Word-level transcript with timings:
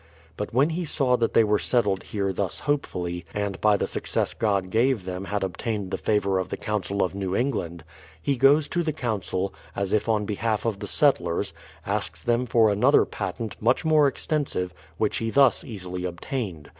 But 0.35 0.51
when 0.51 0.71
he 0.71 0.83
saw 0.83 1.15
that 1.17 1.33
they 1.35 1.43
were 1.43 1.59
settled 1.59 2.01
here 2.01 2.33
thus 2.33 2.61
hopefully, 2.61 3.23
and 3.35 3.61
by 3.61 3.77
the 3.77 3.85
THE 3.85 3.91
PLYMOUTH 3.91 4.07
SETTLEISIENT 4.09 4.41
119 4.41 4.67
success 4.67 4.69
God 4.71 4.71
gave 4.71 5.05
them 5.05 5.25
had 5.25 5.43
obtained 5.43 5.91
the 5.91 5.99
favour 5.99 6.39
of 6.39 6.49
the 6.49 6.57
Council 6.57 7.03
of 7.03 7.13
New 7.13 7.35
England, 7.35 7.83
he 8.19 8.35
goes 8.35 8.67
to 8.69 8.81
the 8.81 8.93
Council, 8.93 9.53
as 9.75 9.93
if 9.93 10.09
on 10.09 10.25
behalf 10.25 10.65
of 10.65 10.79
the 10.79 10.87
settlers— 10.87 11.53
asks 11.85 12.23
them 12.23 12.47
for 12.47 12.71
another 12.71 13.05
patent, 13.05 13.55
much 13.61 13.85
more 13.85 14.07
extensive, 14.07 14.73
which 14.97 15.17
he 15.17 15.29
thus 15.29 15.63
easily 15.63 16.03
obtained. 16.05 16.69